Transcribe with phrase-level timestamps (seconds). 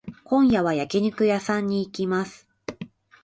[0.23, 2.47] 今夜は焼肉屋さんに行きます。